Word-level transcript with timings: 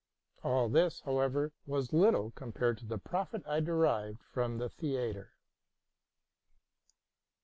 All 0.41 0.67
this, 0.67 1.01
how 1.01 1.19
ever, 1.19 1.51
was 1.67 1.93
little 1.93 2.31
compared 2.31 2.79
to 2.79 2.87
the 2.87 2.97
profit 2.97 3.43
I 3.45 3.59
derived 3.59 4.23
from 4.23 4.57
the 4.57 4.67
theatre. 4.67 5.35